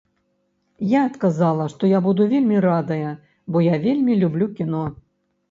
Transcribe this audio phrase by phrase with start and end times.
[0.93, 3.13] Я адказала, што я буду вельмі радая,
[3.53, 4.83] бо я вельмі люблю кіно.